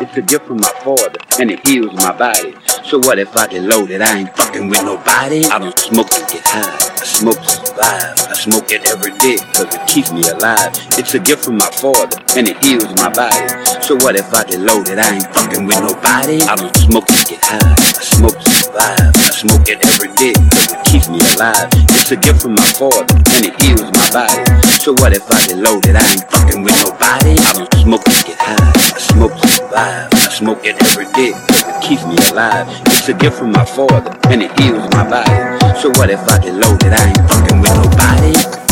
[0.00, 2.54] It's a gift from my father and it heals my body.
[2.84, 4.02] So what if I get loaded?
[4.02, 5.44] I ain't fucking with nobody.
[5.46, 6.62] I don't smoke to get high.
[6.62, 8.14] I smoke to survive.
[8.30, 10.70] I smoke it every day cause it keeps me alive.
[10.96, 13.64] It's a gift from my father and it heals my body.
[13.82, 15.00] So what if I get loaded?
[15.00, 16.40] I ain't fucking with nobody.
[16.42, 17.58] I don't smoke to get high.
[17.58, 19.10] I smoke to survive.
[19.10, 21.81] I smoke it every day cause it keeps me alive.
[22.12, 24.44] A gift from my father and it heals my body.
[24.84, 25.96] So what if I get loaded?
[25.96, 27.40] I ain't fucking with nobody.
[27.40, 28.72] I don't smoke to get high.
[28.76, 30.08] I smoke to survive.
[30.12, 32.68] I smoke it every day it keeps me alive.
[32.88, 35.80] It's a gift from my father and it heals my body.
[35.80, 36.92] So what if I get loaded?
[36.92, 38.71] I ain't fucking with nobody.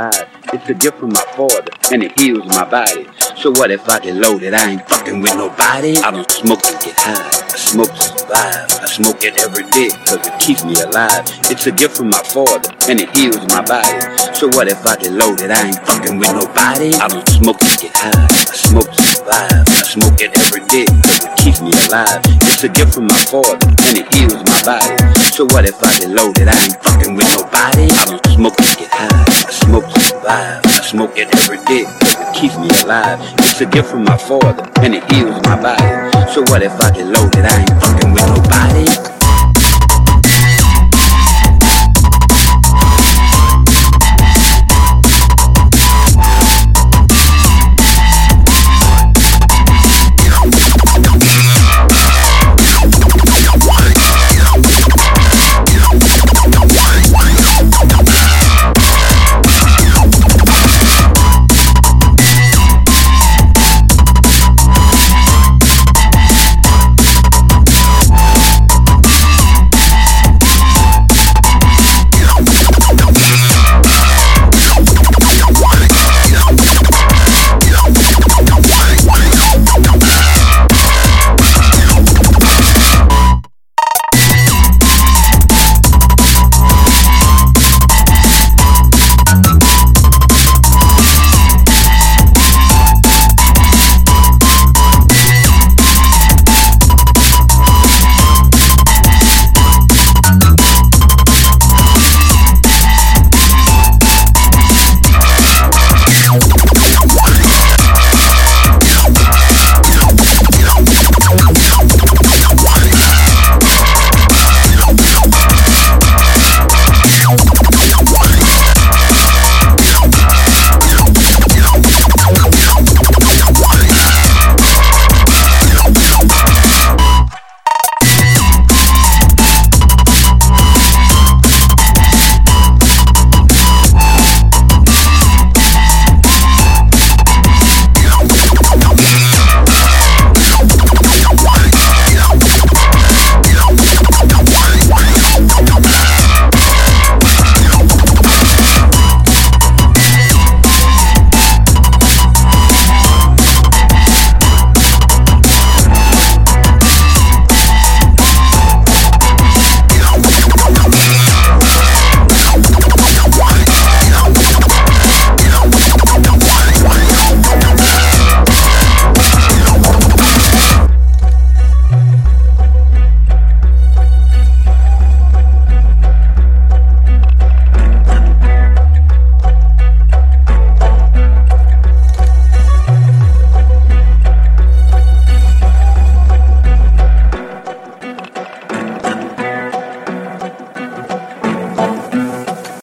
[0.00, 3.06] It's a gift from my father and it heals my body.
[3.36, 4.54] So what if I get loaded?
[4.54, 5.98] I ain't fucking with nobody.
[5.98, 7.20] I don't smoke to get high.
[7.20, 8.80] I smoke to survive.
[8.80, 11.28] I smoke it every day cause it keeps me alive.
[11.52, 13.92] It's a gift from my father and it heals my body.
[14.32, 15.50] So what if I get loaded?
[15.50, 16.96] I ain't fucking with nobody.
[16.96, 18.24] I don't smoke to get high.
[18.24, 19.68] I smoke to survive.
[19.68, 22.20] I smoke it every day cause it me alive.
[22.48, 24.96] It's a gift from my father and it heals my body.
[25.32, 26.48] So what if I get loaded?
[26.48, 27.88] I ain't fucking with nobody.
[27.90, 29.24] I don't smoke to get high.
[29.26, 30.60] I smoke to survive.
[30.64, 33.18] I smoke it every day it keeps me alive.
[33.38, 36.32] It's a gift from my father and it heals my body.
[36.32, 37.44] So what if I get loaded?
[37.44, 39.19] I ain't fucking with nobody.